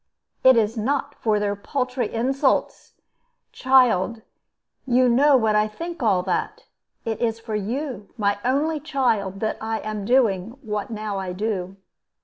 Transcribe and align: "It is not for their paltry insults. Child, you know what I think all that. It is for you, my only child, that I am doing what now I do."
"It 0.43 0.57
is 0.57 0.77
not 0.77 1.13
for 1.13 1.39
their 1.39 1.55
paltry 1.55 2.11
insults. 2.11 2.93
Child, 3.51 4.23
you 4.87 5.07
know 5.07 5.37
what 5.37 5.55
I 5.55 5.67
think 5.67 6.01
all 6.01 6.23
that. 6.23 6.63
It 7.05 7.21
is 7.21 7.39
for 7.39 7.53
you, 7.55 8.09
my 8.17 8.39
only 8.43 8.79
child, 8.79 9.41
that 9.41 9.57
I 9.61 9.77
am 9.81 10.03
doing 10.03 10.57
what 10.63 10.89
now 10.89 11.19
I 11.19 11.33
do." 11.33 11.75